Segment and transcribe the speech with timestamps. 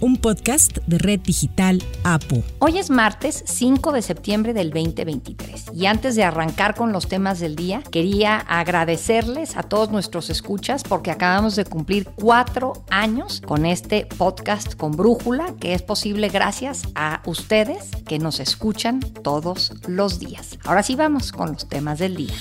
[0.00, 2.42] un podcast de Red Digital APO.
[2.58, 7.40] Hoy es martes 5 de septiembre del 2023 y antes de arrancar con los temas
[7.40, 13.66] del día, quería agradecerles a todos nuestros escuchas porque acabamos de cumplir cuatro años con
[13.66, 20.18] este podcast con Brújula, que es posible gracias a ustedes que nos escuchan todos los
[20.18, 20.58] días.
[20.64, 22.34] Ahora sí vamos con los temas del día.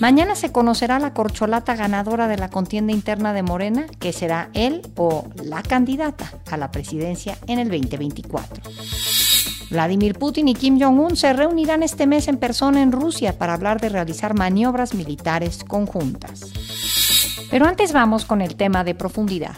[0.00, 4.82] Mañana se conocerá la corcholata ganadora de la contienda interna de Morena, que será él
[4.96, 8.62] o la candidata a la presidencia en el 2024.
[9.70, 13.80] Vladimir Putin y Kim Jong-un se reunirán este mes en persona en Rusia para hablar
[13.80, 16.52] de realizar maniobras militares conjuntas.
[17.50, 19.56] Pero antes vamos con el tema de profundidad.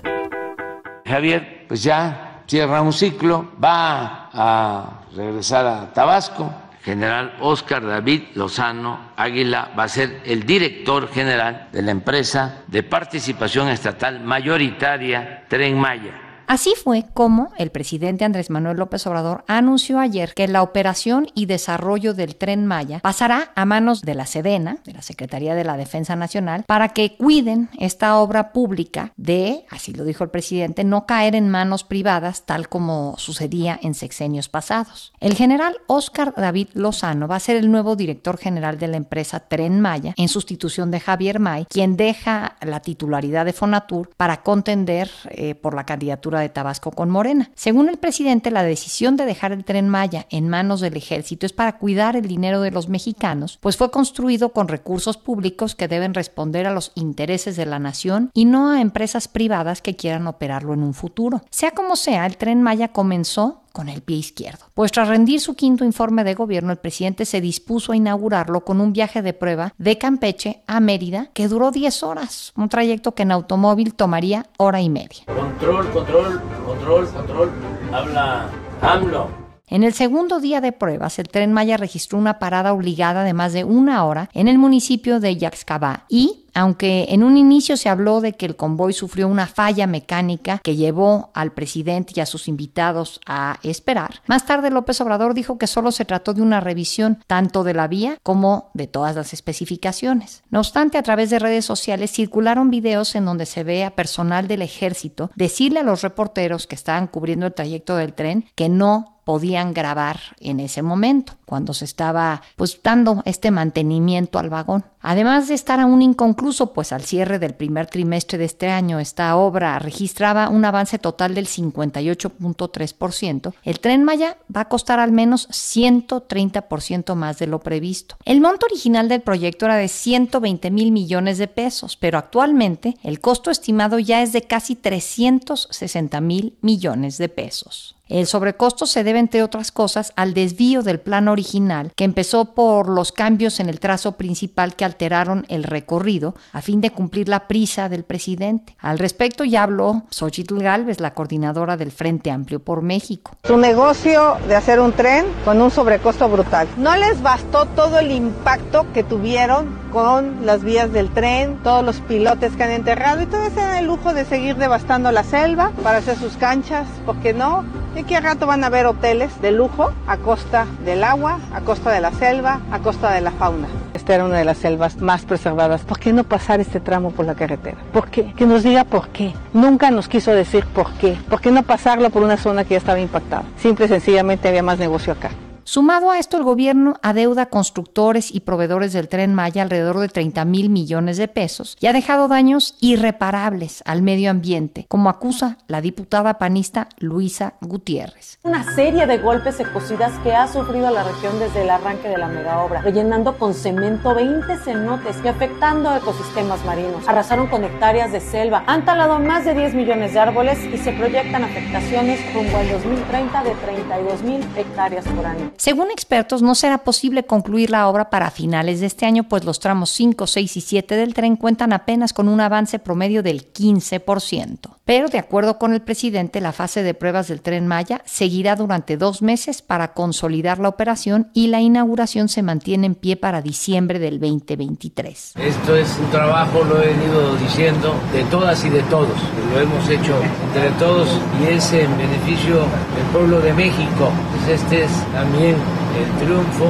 [1.04, 6.50] Javier, pues ya cierra un ciclo, va a regresar a Tabasco,
[6.84, 12.82] general Oscar David Lozano Águila va a ser el director general de la empresa de
[12.82, 16.23] participación estatal mayoritaria Tren Maya.
[16.46, 21.46] Así fue como el presidente Andrés Manuel López Obrador anunció ayer que la operación y
[21.46, 25.76] desarrollo del tren Maya pasará a manos de la Sedena, de la Secretaría de la
[25.76, 31.06] Defensa Nacional, para que cuiden esta obra pública de, así lo dijo el presidente, no
[31.06, 35.12] caer en manos privadas tal como sucedía en sexenios pasados.
[35.20, 39.40] El general Oscar David Lozano va a ser el nuevo director general de la empresa
[39.40, 45.10] Tren Maya en sustitución de Javier May, quien deja la titularidad de Fonatur para contender
[45.30, 47.50] eh, por la candidatura de Tabasco con Morena.
[47.54, 51.52] Según el presidente, la decisión de dejar el tren Maya en manos del ejército es
[51.52, 56.14] para cuidar el dinero de los mexicanos, pues fue construido con recursos públicos que deben
[56.14, 60.74] responder a los intereses de la nación y no a empresas privadas que quieran operarlo
[60.74, 61.42] en un futuro.
[61.50, 64.66] Sea como sea, el tren Maya comenzó con el pie izquierdo.
[64.72, 68.80] Pues tras rendir su quinto informe de gobierno, el presidente se dispuso a inaugurarlo con
[68.80, 73.24] un viaje de prueba de Campeche a Mérida que duró 10 horas, un trayecto que
[73.24, 75.24] en automóvil tomaría hora y media.
[75.26, 77.50] Control, control, control, control.
[77.92, 78.48] Habla
[78.80, 79.28] AMLO.
[79.66, 83.52] En el segundo día de pruebas, el tren Maya registró una parada obligada de más
[83.52, 88.20] de una hora en el municipio de Yaxcabá y aunque en un inicio se habló
[88.20, 92.48] de que el convoy sufrió una falla mecánica que llevó al presidente y a sus
[92.48, 97.22] invitados a esperar, más tarde López Obrador dijo que solo se trató de una revisión
[97.26, 100.42] tanto de la vía como de todas las especificaciones.
[100.50, 104.48] No obstante, a través de redes sociales circularon videos en donde se ve a personal
[104.48, 109.14] del ejército decirle a los reporteros que estaban cubriendo el trayecto del tren que no
[109.24, 114.84] podían grabar en ese momento, cuando se estaba pues dando este mantenimiento al vagón.
[115.00, 119.36] Además de estar aún inconcluso, pues al cierre del primer trimestre de este año esta
[119.36, 125.48] obra registraba un avance total del 58.3%, el tren Maya va a costar al menos
[125.50, 128.16] 130% más de lo previsto.
[128.24, 133.20] El monto original del proyecto era de 120 mil millones de pesos, pero actualmente el
[133.20, 137.93] costo estimado ya es de casi 360 mil millones de pesos.
[138.06, 142.90] El sobrecosto se debe, entre otras cosas, al desvío del plan original, que empezó por
[142.90, 147.48] los cambios en el trazo principal que alteraron el recorrido a fin de cumplir la
[147.48, 148.76] prisa del presidente.
[148.78, 153.38] Al respecto ya habló Xochitl Galvez, la coordinadora del Frente Amplio por México.
[153.44, 156.68] Su negocio de hacer un tren con un sobrecosto brutal.
[156.76, 162.00] No les bastó todo el impacto que tuvieron con las vías del tren, todos los
[162.00, 166.18] pilotes que han enterrado y todo ese lujo de seguir devastando la selva para hacer
[166.18, 167.64] sus canchas, ¿por qué no?
[167.96, 171.60] Y que a rato van a haber hoteles de lujo a costa del agua, a
[171.60, 173.68] costa de la selva, a costa de la fauna.
[173.94, 175.82] Esta era una de las selvas más preservadas.
[175.82, 177.76] ¿Por qué no pasar este tramo por la carretera?
[177.92, 178.32] ¿Por qué?
[178.34, 179.32] Que nos diga por qué.
[179.52, 181.16] Nunca nos quiso decir por qué.
[181.30, 183.44] ¿Por qué no pasarlo por una zona que ya estaba impactada?
[183.56, 185.30] Simple y sencillamente había más negocio acá.
[185.66, 190.44] Sumado a esto, el gobierno adeuda constructores y proveedores del tren Maya alrededor de 30
[190.44, 195.80] mil millones de pesos y ha dejado daños irreparables al medio ambiente, como acusa la
[195.80, 198.38] diputada panista Luisa Gutiérrez.
[198.42, 202.28] Una serie de golpes ecocidas que ha sufrido la región desde el arranque de la
[202.28, 207.08] mega obra, rellenando con cemento 20 cenotes y afectando ecosistemas marinos.
[207.08, 210.92] Arrasaron con hectáreas de selva, han talado más de 10 millones de árboles y se
[210.92, 215.53] proyectan afectaciones rumbo al 2030 de 32 mil hectáreas por año.
[215.56, 219.60] Según expertos no será posible concluir la obra para finales de este año, pues los
[219.60, 224.74] tramos 5, 6 y 7 del tren cuentan apenas con un avance promedio del 15%.
[224.84, 228.98] Pero de acuerdo con el presidente, la fase de pruebas del tren Maya seguirá durante
[228.98, 233.98] dos meses para consolidar la operación y la inauguración se mantiene en pie para diciembre
[233.98, 235.34] del 2023.
[235.36, 239.18] Esto es un trabajo, lo he venido diciendo, de todas y de todos.
[239.52, 240.14] Lo hemos hecho
[240.48, 241.08] entre todos
[241.40, 244.10] y es en beneficio del pueblo de México.
[244.32, 246.66] Pues este es también el triunfo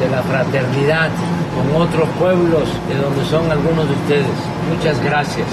[0.00, 1.10] de la fraternidad
[1.54, 4.26] con otros pueblos de donde son algunos de ustedes.
[4.74, 5.46] Muchas gracias.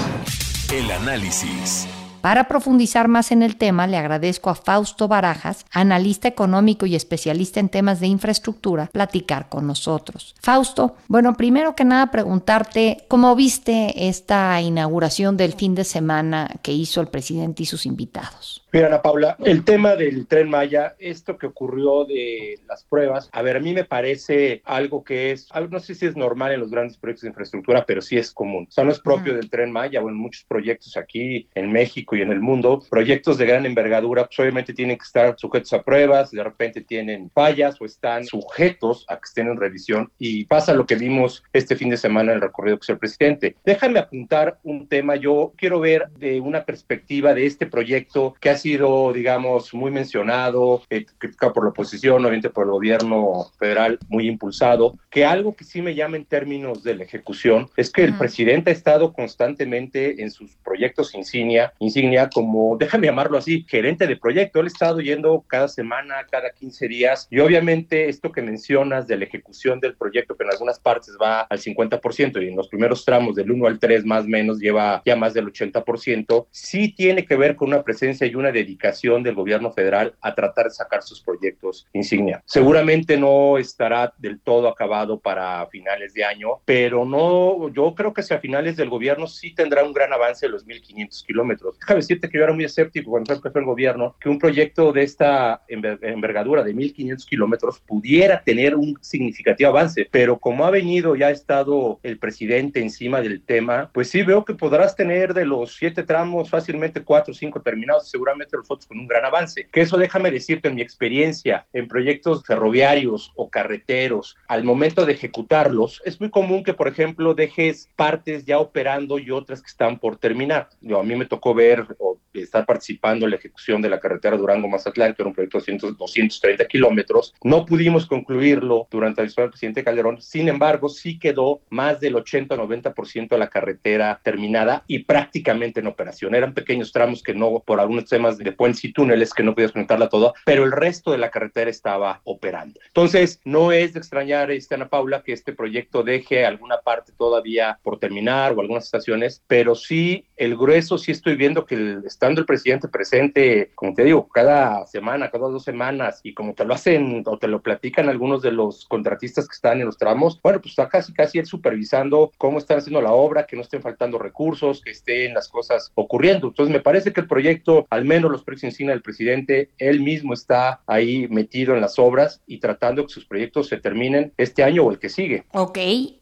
[0.72, 1.88] El análisis.
[2.26, 7.60] Para profundizar más en el tema, le agradezco a Fausto Barajas, analista económico y especialista
[7.60, 10.34] en temas de infraestructura, platicar con nosotros.
[10.40, 16.72] Fausto, bueno, primero que nada preguntarte cómo viste esta inauguración del fin de semana que
[16.72, 18.65] hizo el presidente y sus invitados.
[18.76, 23.40] Mira, Ana Paula, el tema del tren Maya, esto que ocurrió de las pruebas, a
[23.40, 26.70] ver, a mí me parece algo que es, no sé si es normal en los
[26.70, 28.66] grandes proyectos de infraestructura, pero sí es común.
[28.68, 32.16] O sea, no es propio del tren Maya o en muchos proyectos aquí en México
[32.16, 32.82] y en el mundo.
[32.90, 37.30] Proyectos de gran envergadura, pues obviamente tienen que estar sujetos a pruebas, de repente tienen
[37.30, 41.76] fallas o están sujetos a que estén en revisión y pasa lo que vimos este
[41.76, 43.56] fin de semana en el recorrido que hizo el presidente.
[43.64, 48.56] Déjame apuntar un tema, yo quiero ver de una perspectiva de este proyecto que ha
[48.58, 54.26] sido, digamos, muy mencionado, eh, criticado por la oposición, obviamente por el gobierno federal, muy
[54.26, 58.18] impulsado, que algo que sí me llama en términos de la ejecución es que el
[58.18, 64.16] presidente ha estado constantemente en sus proyectos insignia, insignia como, déjame llamarlo así, gerente de
[64.16, 64.58] proyecto.
[64.58, 69.16] Él ha estado yendo cada semana, cada 15 días, y obviamente esto que mencionas de
[69.16, 73.04] la ejecución del proyecto, que en algunas partes va al 50% y en los primeros
[73.04, 77.24] tramos del 1 al 3 más o menos lleva ya más del 80%, sí tiene
[77.24, 81.02] que ver con una presencia y una dedicación del gobierno federal a tratar de sacar
[81.02, 82.42] sus proyectos insignia.
[82.46, 88.20] Seguramente no estará del todo acabado para finales de año, pero no, yo creo que
[88.20, 91.78] hacia finales del gobierno sí tendrá un gran avance de los 1.500 kilómetros.
[91.78, 95.02] Déjame decirte que yo era muy escéptico cuando empezó el gobierno que un proyecto de
[95.02, 101.22] esta envergadura de 1.500 kilómetros pudiera tener un significativo avance, pero como ha venido y
[101.22, 105.76] ha estado el presidente encima del tema, pues sí veo que podrás tener de los
[105.76, 109.68] siete tramos fácilmente cuatro o cinco terminados, seguramente los fotos con un gran avance.
[109.72, 115.12] Que eso déjame decirte en mi experiencia en proyectos ferroviarios o carreteros, al momento de
[115.12, 119.98] ejecutarlos, es muy común que, por ejemplo, dejes partes ya operando y otras que están
[119.98, 120.68] por terminar.
[120.80, 124.36] Yo, a mí me tocó ver o estar participando en la ejecución de la carretera
[124.36, 127.34] Durango-Mazatlán, que era un proyecto de 230 kilómetros.
[127.42, 133.28] No pudimos concluirlo durante la del presidente Calderón, sin embargo, sí quedó más del 80-90%
[133.28, 136.34] de la carretera terminada y prácticamente en operación.
[136.34, 139.72] Eran pequeños tramos que no, por algunos temas de puentes y túneles que no podías
[139.72, 142.80] conectarla todo, pero el resto de la carretera estaba operando.
[142.86, 147.78] Entonces, no es de extrañar, este, Ana Paula, que este proyecto deje alguna parte todavía
[147.82, 152.40] por terminar o algunas estaciones, pero sí el grueso, sí estoy viendo que el, estando
[152.40, 156.74] el presidente presente, como te digo, cada semana, cada dos semanas, y como te lo
[156.74, 160.60] hacen o te lo platican algunos de los contratistas que están en los tramos, bueno,
[160.60, 164.18] pues está casi, casi él supervisando cómo están haciendo la obra, que no estén faltando
[164.18, 166.48] recursos, que estén las cosas ocurriendo.
[166.48, 170.34] Entonces, me parece que el proyecto, al menos los proyectos encima del presidente, él mismo
[170.34, 174.82] está ahí metido en las obras y tratando que sus proyectos se terminen este año
[174.82, 175.44] o el que sigue.
[175.52, 175.78] Ok,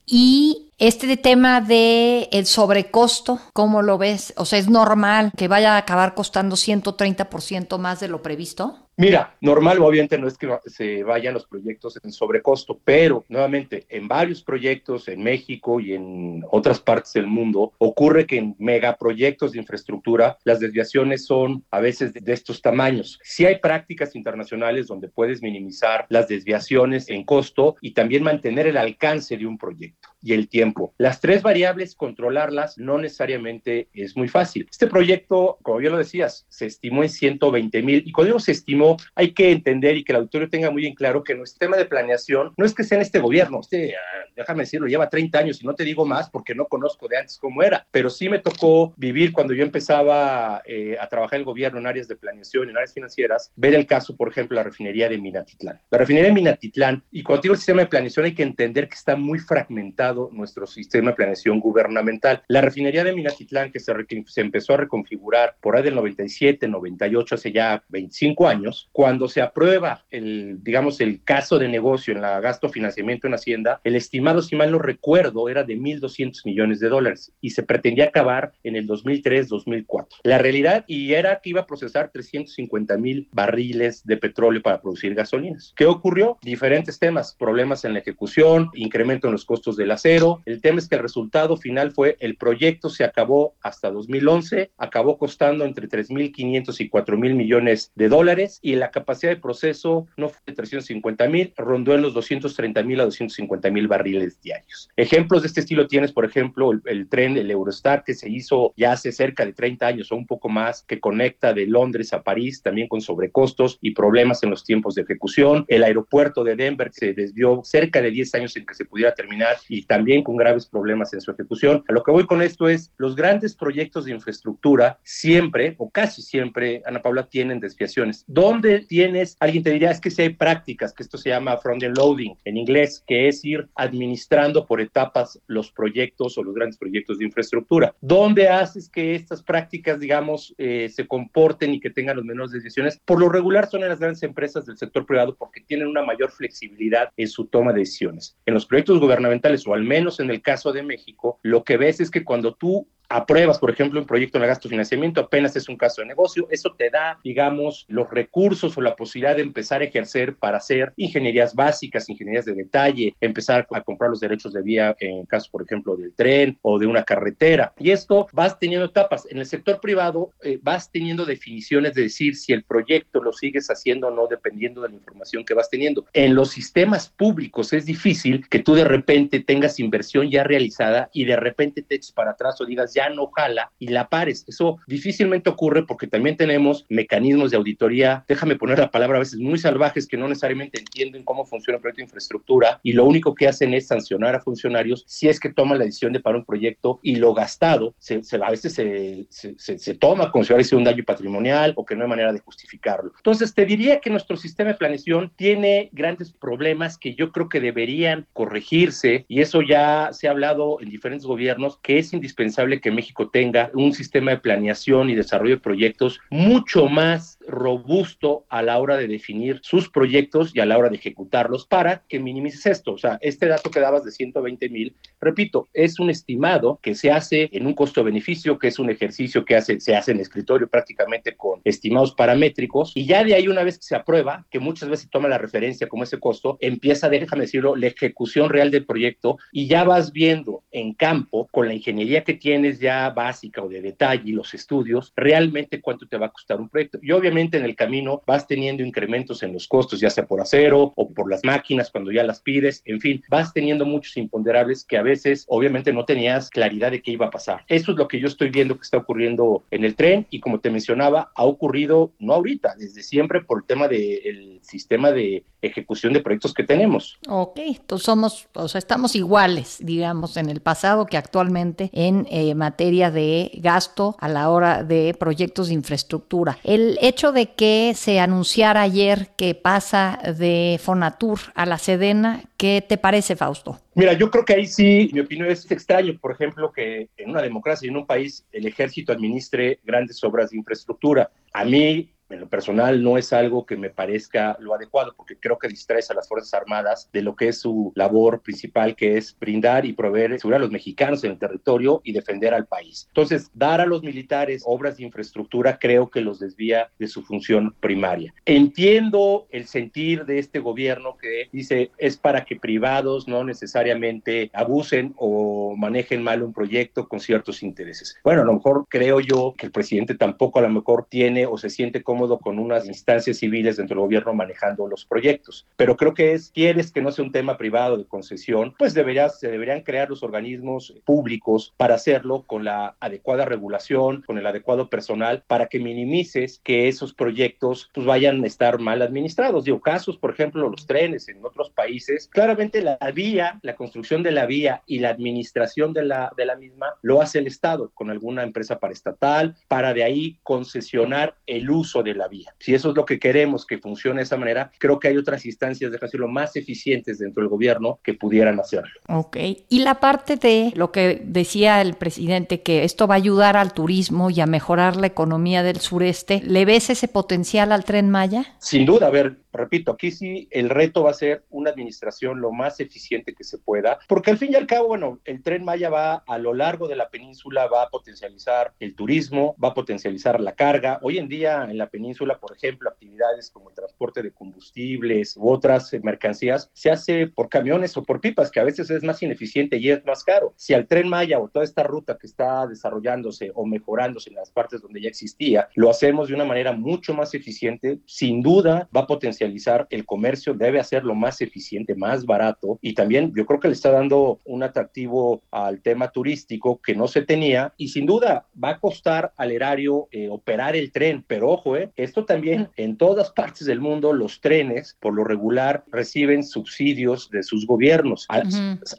[0.06, 4.35] y este tema de el sobrecosto, ¿cómo lo ves?
[4.37, 8.83] O sea, ¿es normal que vaya a acabar costando 130% más de lo previsto?
[8.96, 14.06] Mira, normal obviamente no es que se vayan los proyectos en sobrecosto, pero nuevamente en
[14.06, 19.58] varios proyectos en México y en otras partes del mundo ocurre que en megaproyectos de
[19.58, 23.19] infraestructura las desviaciones son a veces de, estos tamaños.
[23.25, 28.77] Sí hay prácticas internacionales donde puedes minimizar las desviaciones en costo y también mantener el
[28.77, 30.94] alcance de un proyecto y el tiempo.
[30.98, 34.69] Las tres variables, controlarlas no necesariamente es muy fácil.
[34.70, 38.53] Este proyecto, como bien lo decías, se estimó en 120 mil y cuando digo se
[38.53, 38.83] estimó,
[39.14, 41.86] hay que entender y que el auditorio tenga muy en claro que nuestro tema de
[41.86, 43.94] planeación no es que sea en este gobierno, este,
[44.36, 47.38] déjame decirlo, lleva 30 años y no te digo más porque no conozco de antes
[47.38, 51.46] cómo era, pero sí me tocó vivir cuando yo empezaba eh, a trabajar en el
[51.46, 55.08] gobierno en áreas de planeación, en áreas financieras, ver el caso, por ejemplo, la refinería
[55.08, 55.81] de Minatitlán.
[55.91, 58.94] La refinería de Minatitlán, y cuando digo el sistema de planeación hay que entender que
[58.94, 62.43] está muy fragmentado nuestro sistema de planeación gubernamental.
[62.48, 63.93] La refinería de Minatitlán, que se,
[64.26, 69.28] se empezó a reconfigurar por ahí del 97, 98, hace ya 25 años, años, cuando
[69.28, 73.96] se aprueba el, digamos, el caso de negocio en la gasto financiamiento en Hacienda, el
[73.96, 78.52] estimado, si mal no recuerdo, era de 1.200 millones de dólares y se pretendía acabar
[78.62, 80.06] en el 2003-2004.
[80.22, 85.14] La realidad, y era que iba a procesar 350 mil barriles de petróleo para producir
[85.14, 85.72] gasolinas.
[85.76, 86.38] ¿Qué ocurrió?
[86.43, 90.43] Diferentes temas, problemas en la ejecución, incremento en los costos del acero.
[90.46, 95.19] El tema es que el resultado final fue el proyecto se acabó hasta 2011, acabó
[95.19, 100.41] costando entre 3.500 y 4.000 millones de dólares y la capacidad de proceso no fue
[100.47, 104.89] de 350 mil, rondó en los 230 mil a 250 mil barriles diarios.
[104.97, 108.93] Ejemplos de este estilo tienes, por ejemplo, el, tren, el Eurostar, que se hizo ya
[108.93, 112.63] hace cerca de 30 años o un poco más, que conecta de Londres a París,
[112.63, 115.67] también con sobrecostos y problemas en los tiempos de ejecución.
[115.69, 119.56] El aeropuerto de Denver se desvió cerca de 10 años en que se pudiera terminar
[119.69, 121.85] y también con graves problemas en su ejecución.
[121.87, 126.23] A lo que voy con esto es, los grandes proyectos de infraestructura siempre, o casi
[126.23, 128.25] siempre, Ana Paula, tienen desviaciones.
[128.27, 131.96] ¿Dónde tienes, alguien te diría, es que si hay prácticas, que esto se llama front-end
[131.96, 137.19] loading en inglés, que es ir administrando por etapas los proyectos o los grandes proyectos
[137.19, 137.94] de infraestructura.
[138.01, 143.01] ¿Dónde haces que estas prácticas, digamos, eh, se comporten y que tengan los menores decisiones?
[143.05, 146.31] Por lo regular son en las grandes empresas del sector privado porque tienen una mayor
[146.31, 148.37] flexibilidad en su toma de decisiones.
[148.46, 152.01] En los proyectos gubernamentales, o al menos en el caso de México, lo que ves
[152.01, 155.77] es que cuando tú apruebas, por ejemplo, un proyecto el gasto financiamiento, apenas es un
[155.77, 159.84] caso de negocio, eso te da, digamos, los recursos o la posibilidad de empezar a
[159.84, 164.94] ejercer para hacer ingenierías básicas, ingenierías de detalle, empezar a comprar los derechos de vía
[165.01, 167.73] en caso, por ejemplo, del tren o de una carretera.
[167.79, 169.27] Y esto vas teniendo etapas.
[169.31, 173.69] En el sector privado eh, vas teniendo definiciones de decir si el proyecto lo sigues
[173.69, 176.06] haciendo o no, dependiendo de la información que vas teniendo.
[176.13, 181.25] En los sistemas públicos es difícil que tú de repente tengas inversión ya realizada y
[181.25, 184.44] de repente te eches para atrás o digas, ya no jala y la pares.
[184.46, 189.39] Eso difícilmente ocurre porque también tenemos mecanismos de auditoría, déjame poner la palabra a veces
[189.39, 193.34] muy salvajes que no necesariamente entienden cómo funciona un proyecto de infraestructura y lo único
[193.34, 196.44] que hacen es sancionar a funcionarios si es que toman la decisión de parar un
[196.44, 200.65] proyecto y lo gastado se, se a veces se, se, se, toma como si hubiera
[200.65, 203.13] sido un daño patrimonial o que no hay manera de justificarlo.
[203.17, 207.60] Entonces, te diría que nuestro sistema de planeación tiene grandes problemas que yo creo que
[207.60, 212.91] deberían corregirse y eso ya se ha hablado en diferentes gobiernos que es indispensable que
[212.91, 218.79] México tenga un sistema de planeación y desarrollo de proyectos mucho más robusto a la
[218.79, 222.93] hora de definir sus proyectos y a la hora de ejecutarlos para que minimices esto.
[222.93, 227.11] O sea, este dato que dabas de 120 mil, repito, es un estimado que se
[227.11, 231.61] hace en un costo-beneficio, que es un ejercicio que se hace en escritorio prácticamente con
[231.65, 235.29] estimados paramétricos y ya de ahí una vez que se aprueba, que muchas veces toma
[235.29, 239.84] la referencia como ese costo, empieza, déjame decirlo, la ejecución real del proyecto y ya
[239.84, 244.32] vas viendo en campo con la ingeniería que tienes ya básica o de detalle y
[244.32, 246.99] los estudios, realmente cuánto te va a costar un proyecto.
[247.03, 250.93] Y obviamente en el camino vas teniendo incrementos en los costos, ya sea por acero
[250.96, 254.96] o por las máquinas cuando ya las pides, en fin, vas teniendo muchos imponderables que
[254.96, 257.65] a veces obviamente no tenías claridad de qué iba a pasar.
[257.69, 260.60] Eso es lo que yo estoy viendo que está ocurriendo en el tren y como
[260.60, 266.13] te mencionaba, ha ocurrido no ahorita, desde siempre por el tema del sistema de ejecución
[266.13, 267.19] de proyectos que tenemos.
[267.29, 272.55] Ok, entonces somos, o sea, estamos iguales, digamos, en el pasado que actualmente en eh,
[272.55, 276.58] materia de gasto a la hora de proyectos de infraestructura.
[276.65, 282.82] El hecho de que se anunciara ayer que pasa de Fonatur a la Sedena, ¿qué
[282.86, 283.79] te parece, Fausto?
[283.94, 287.43] Mira, yo creo que ahí sí, mi opinión es extraño, por ejemplo, que en una
[287.43, 291.31] democracia y en un país el ejército administre grandes obras de infraestructura.
[291.53, 295.58] A mí en lo personal no es algo que me parezca lo adecuado, porque creo
[295.58, 299.36] que distrae a las Fuerzas Armadas de lo que es su labor principal, que es
[299.38, 303.06] brindar y proveer seguridad a los mexicanos en el territorio y defender al país.
[303.08, 307.74] Entonces, dar a los militares obras de infraestructura creo que los desvía de su función
[307.81, 308.34] primaria.
[308.44, 315.14] Entiendo el sentir de este gobierno que dice es para que privados no necesariamente abusen
[315.16, 318.16] o manejen mal un proyecto con ciertos intereses.
[318.24, 321.58] Bueno, a lo mejor creo yo que el presidente tampoco a lo mejor tiene o
[321.58, 325.67] se siente cómodo con unas instancias civiles dentro del gobierno manejando los proyectos.
[325.75, 329.41] Pero creo que es, quieres que no sea un tema privado de concesión, pues deberías,
[329.41, 334.89] se deberían crear los organismos públicos para hacerlo con la adecuada regulación, con el adecuado
[334.89, 339.65] personal, para que minimices que esos proyectos pues, vayan a estar mal administrados.
[339.65, 344.31] Digo, casos, por ejemplo, los trenes en otros países, claramente la vía, la construcción de
[344.31, 348.09] la vía y la administración de la, de la misma lo hace el Estado con
[348.09, 352.55] alguna empresa paraestatal para de ahí concesionar el uso de la vía.
[352.58, 355.44] Si eso es lo que queremos que funcione de esa manera, creo que hay otras
[355.46, 358.93] instancias, de decirlo, más eficientes dentro del gobierno que pudieran hacerlo.
[359.08, 359.37] Ok.
[359.69, 363.73] Y la parte de lo que decía el presidente, que esto va a ayudar al
[363.73, 368.44] turismo y a mejorar la economía del sureste, ¿le ves ese potencial al tren Maya?
[368.58, 372.53] Sin duda, a ver, repito, aquí sí el reto va a ser una administración lo
[372.53, 375.91] más eficiente que se pueda, porque al fin y al cabo, bueno, el tren Maya
[375.91, 380.41] va a lo largo de la península, va a potencializar el turismo, va a potencializar
[380.41, 380.99] la carga.
[381.03, 385.51] Hoy en día en la península, por ejemplo, actividades como el transporte de combustibles u
[385.51, 389.77] otras mercancías se hace por camiones o por pipas, que a veces es más ineficiente
[389.79, 390.53] y es más caro.
[390.56, 394.51] Si al tren Maya o toda esta ruta que está desarrollándose o mejorándose en las
[394.51, 399.03] partes donde ya existía, lo hacemos de una manera mucho más eficiente, sin duda va
[399.03, 399.06] a
[399.44, 403.74] potencializar el comercio, debe hacerlo más eficiente, más barato y también yo creo que le
[403.74, 408.70] está dando un atractivo al tema turístico que no se tenía y sin duda va
[408.70, 413.31] a costar al erario eh, operar el tren, pero ojo, eh, esto también en todas
[413.32, 418.27] partes del mundo los trenes por lo regular reciben subsidios de sus gobiernos,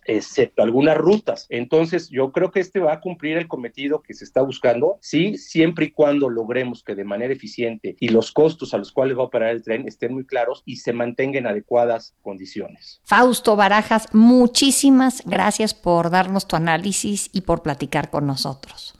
[0.05, 1.47] excepto algunas rutas.
[1.49, 5.37] Entonces yo creo que este va a cumplir el cometido que se está buscando, sí,
[5.37, 9.21] siempre y cuando logremos que de manera eficiente y los costos a los cuales va
[9.21, 10.34] a operar el tren estén muy claros
[10.65, 13.01] y se mantengan en adecuadas condiciones.
[13.03, 18.95] Fausto Barajas, muchísimas gracias por darnos tu análisis y por platicar con nosotros.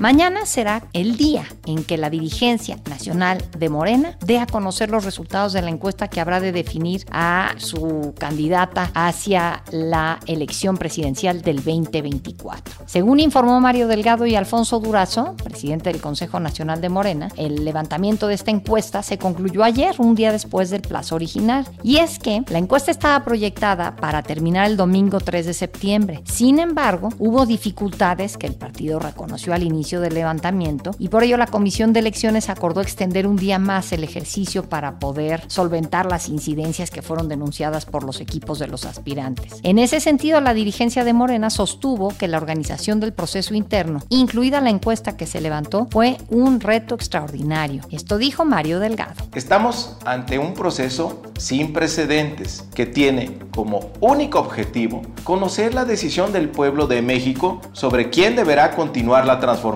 [0.00, 5.04] Mañana será el día en que la dirigencia nacional de Morena dé a conocer los
[5.04, 11.42] resultados de la encuesta que habrá de definir a su candidata hacia la elección presidencial
[11.42, 12.86] del 2024.
[12.86, 18.26] Según informó Mario Delgado y Alfonso Durazo, presidente del Consejo Nacional de Morena, el levantamiento
[18.26, 21.66] de esta encuesta se concluyó ayer, un día después del plazo original.
[21.84, 26.22] Y es que la encuesta estaba proyectada para terminar el domingo 3 de septiembre.
[26.24, 31.36] Sin embargo, hubo dificultades que el partido reconoció al inicio del levantamiento y por ello
[31.36, 36.28] la Comisión de Elecciones acordó extender un día más el ejercicio para poder solventar las
[36.28, 39.60] incidencias que fueron denunciadas por los equipos de los aspirantes.
[39.62, 44.62] En ese sentido, la dirigencia de Morena sostuvo que la organización del proceso interno, incluida
[44.62, 47.82] la encuesta que se levantó, fue un reto extraordinario.
[47.90, 49.22] Esto dijo Mario Delgado.
[49.34, 56.48] Estamos ante un proceso sin precedentes que tiene como único objetivo conocer la decisión del
[56.48, 59.73] pueblo de México sobre quién deberá continuar la transformación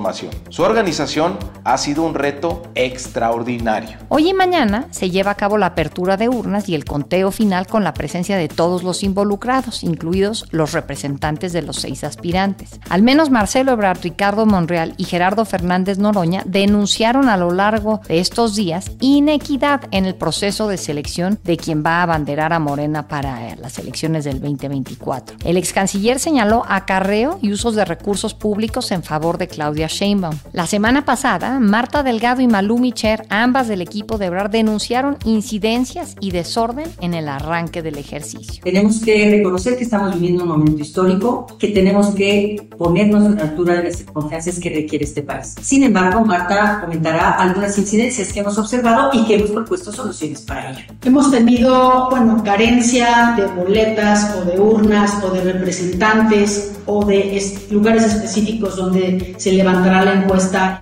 [0.48, 3.98] su organización ha sido un reto extraordinario.
[4.08, 7.66] Hoy y mañana se lleva a cabo la apertura de urnas y el conteo final
[7.66, 12.80] con la presencia de todos los involucrados, incluidos los representantes de los seis aspirantes.
[12.88, 18.20] Al menos Marcelo Ebrard, Ricardo Monreal y Gerardo Fernández Noroña denunciaron a lo largo de
[18.20, 23.08] estos días inequidad en el proceso de selección de quien va a abanderar a Morena
[23.08, 25.38] para las elecciones del 2024.
[25.44, 30.36] El ex canciller señaló acarreo y usos de recursos públicos en favor de Claudia Sheinbaum.
[30.52, 36.14] La semana pasada, Marta Delgado y Malú Micher, ambas del equipo de Ebrard, denunciaron incidencias
[36.20, 38.62] y desorden en el arranque del ejercicio.
[38.62, 43.42] Tenemos que reconocer que estamos viviendo un momento histórico, que tenemos que ponernos a la
[43.42, 45.54] altura de las circunstancias que requiere este país.
[45.60, 50.70] Sin embargo, Marta comentará algunas incidencias que hemos observado y que hemos propuesto soluciones para
[50.70, 50.80] ello.
[51.04, 58.04] Hemos tenido, bueno, carencia de boletas o de urnas o de representantes o de lugares
[58.04, 59.52] específicos donde se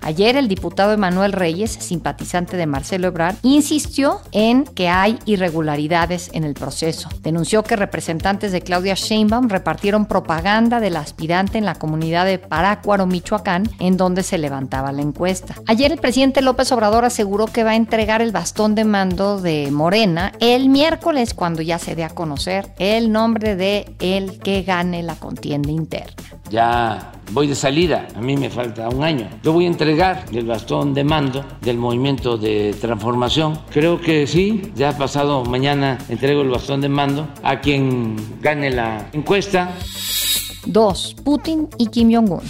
[0.01, 6.43] Ayer el diputado Emanuel Reyes, simpatizante de Marcelo Ebrard, insistió en que hay irregularidades en
[6.43, 7.09] el proceso.
[7.21, 13.05] Denunció que representantes de Claudia Sheinbaum repartieron propaganda del aspirante en la comunidad de Parácuaro,
[13.05, 15.55] Michoacán, en donde se levantaba la encuesta.
[15.67, 19.69] Ayer el presidente López Obrador aseguró que va a entregar el bastón de mando de
[19.71, 25.03] Morena el miércoles cuando ya se dé a conocer el nombre de el que gane
[25.03, 26.36] la contienda interna.
[26.49, 29.29] Ya voy de salida, a mí me falta un año.
[29.43, 33.59] Yo voy a entregar el bastón de mando del movimiento de transformación.
[33.71, 39.09] Creo que sí, ya pasado mañana entrego el bastón de mando a quien gane la
[39.13, 39.71] encuesta.
[40.65, 41.15] 2.
[41.23, 42.41] Putin y Kim Jong-un.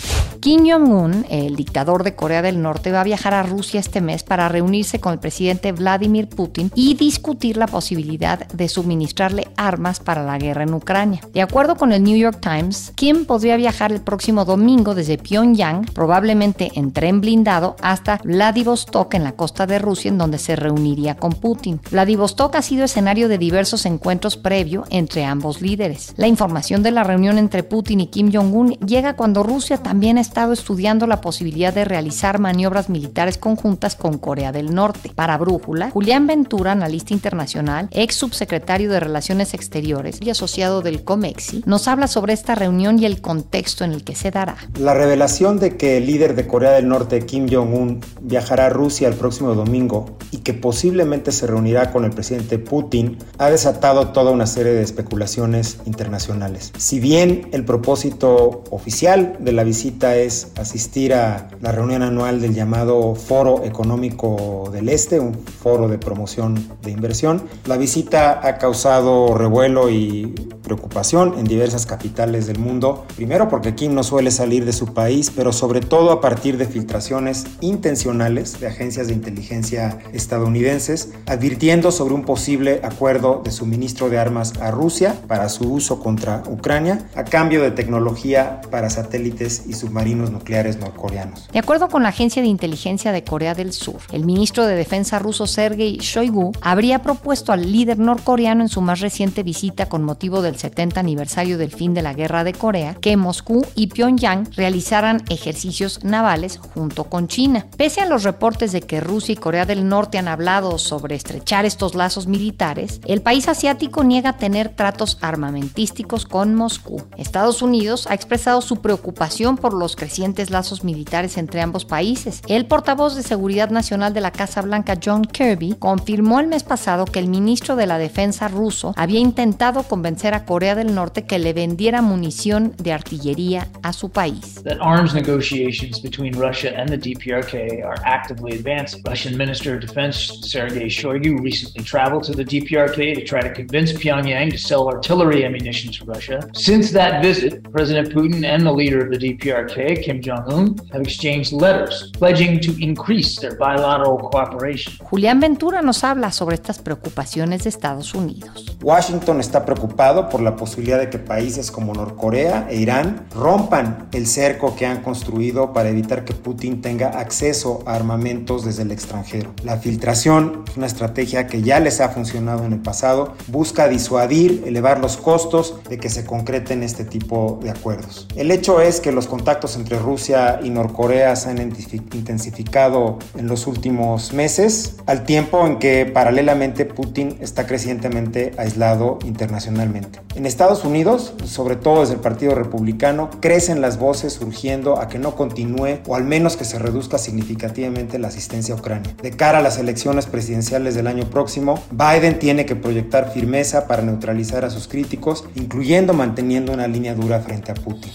[0.48, 4.24] Kim Jong-un, el dictador de Corea del Norte, va a viajar a Rusia este mes
[4.24, 10.24] para reunirse con el presidente Vladimir Putin y discutir la posibilidad de suministrarle armas para
[10.24, 11.20] la guerra en Ucrania.
[11.34, 15.84] De acuerdo con el New York Times, Kim podría viajar el próximo domingo desde Pyongyang,
[15.94, 21.18] probablemente en tren blindado, hasta Vladivostok en la costa de Rusia, en donde se reuniría
[21.18, 21.82] con Putin.
[21.92, 26.14] Vladivostok ha sido escenario de diversos encuentros previo entre ambos líderes.
[26.16, 30.37] La información de la reunión entre Putin y Kim Jong-un llega cuando Rusia también ha
[30.38, 35.10] estado estudiando la posibilidad de realizar maniobras militares conjuntas con Corea del Norte.
[35.16, 41.64] Para Brújula, Julián Ventura, analista internacional, ex subsecretario de Relaciones Exteriores y asociado del COMEXI,
[41.66, 44.58] nos habla sobre esta reunión y el contexto en el que se dará.
[44.80, 49.08] La revelación de que el líder de Corea del Norte, Kim Jong-un, viajará a Rusia
[49.08, 54.30] el próximo domingo y que posiblemente se reunirá con el presidente Putin ha desatado toda
[54.30, 56.74] una serie de especulaciones internacionales.
[56.78, 62.54] Si bien el propósito oficial de la visita es asistir a la reunión anual del
[62.54, 69.36] llamado Foro Económico del Este, un foro de promoción de inversión, la visita ha causado
[69.36, 74.74] revuelo y preocupación en diversas capitales del mundo, primero porque Kim no suele salir de
[74.74, 81.14] su país, pero sobre todo a partir de filtraciones intencionales de agencias de inteligencia estadounidenses,
[81.26, 86.44] advirtiendo sobre un posible acuerdo de suministro de armas a Rusia para su uso contra
[86.50, 91.48] Ucrania, a cambio de tecnología para satélites y submarinos nucleares norcoreanos.
[91.52, 95.20] De acuerdo con la Agencia de Inteligencia de Corea del Sur, el ministro de Defensa
[95.20, 100.42] ruso Sergei Shoigu habría propuesto al líder norcoreano en su más reciente visita con motivo
[100.42, 105.24] del 70 aniversario del fin de la Guerra de Corea que Moscú y Pyongyang realizaran
[105.30, 107.68] ejercicios navales junto con China.
[107.78, 111.66] Pese a los reportes de que Rusia y Corea del Norte han hablado sobre estrechar
[111.66, 117.04] estos lazos militares, el país asiático niega tener tratos armamentísticos con Moscú.
[117.18, 122.42] Estados Unidos ha expresado su preocupación por los crecientes lazos militares entre ambos países.
[122.48, 127.04] El portavoz de Seguridad Nacional de la Casa Blanca, John Kirby, confirmó el mes pasado
[127.04, 131.40] que el ministro de la Defensa ruso había intentado convencer a Corea del Norte que
[131.40, 134.64] le vendiera munición de artillería a su país.
[134.64, 139.02] That arms negotiations between Russia and the DPRK are actively advancing.
[139.06, 143.92] Russian Minister of Defense Sergei Shoigu recently traveled to the DPRK to try to convince
[143.94, 146.40] Pyongyang to sell artillery ammunition to Russia.
[146.54, 151.54] Since that visit, President Putin and the leader of the DPRK, Kim Jong-un, have exchanged
[151.54, 154.94] letters pledging to increase their bilateral cooperation.
[155.10, 158.78] Julián Ventura nos habla sobre estas preocupaciones de Estados Unidos.
[158.82, 164.28] Washington está preocupado por la posibilidad de que países como Norcorea e Irán rompan el
[164.28, 169.54] cerco que han construido para evitar que Putin tenga acceso a armamentos desde el extranjero.
[169.64, 174.64] La filtración es una estrategia que ya les ha funcionado en el pasado, busca disuadir,
[174.66, 178.28] elevar los costos de que se concreten este tipo de acuerdos.
[178.36, 183.68] El hecho es que los contactos entre Rusia y Norcorea se han intensificado en los
[183.68, 190.20] últimos meses, al tiempo en que paralelamente Putin está crecientemente aislado internacionalmente.
[190.36, 195.20] En Estados Unidos, sobre todo desde el Partido Republicano, crecen las voces surgiendo a que
[195.20, 199.16] no continúe o al menos que se reduzca significativamente la asistencia a Ucrania.
[199.22, 204.04] De cara a las elecciones presidenciales del año próximo, Biden tiene que proyectar firmeza para
[204.04, 208.12] neutralizar a sus críticos, incluyendo manteniendo una línea dura frente a Putin.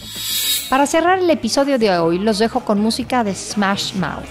[0.72, 4.24] Para cerrar el episodio de hoy, los dejo con música de Smash Mouth.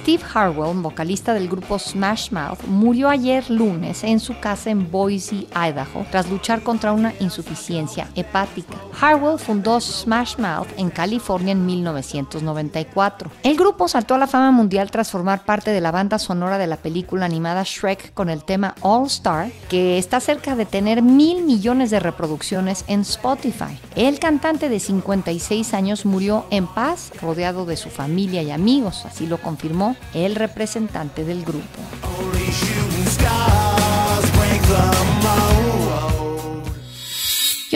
[0.00, 5.46] Steve Harwell, vocalista del grupo Smash Mouth, murió ayer lunes en su casa en Boise,
[5.54, 8.78] Idaho, tras luchar contra una insuficiencia hepática.
[8.98, 13.30] Harwell fundó Smash Mouth en California en 1994.
[13.42, 16.66] El grupo saltó a la fama mundial tras formar parte de la banda sonora de
[16.66, 21.42] la película animada Shrek con el tema All Star, que está cerca de tener mil
[21.42, 23.78] millones de reproducciones en Spotify.
[23.96, 29.26] El cantante de 56 años murió en paz, rodeado de su familia y amigos, así
[29.26, 31.80] lo confirmó el representante del grupo.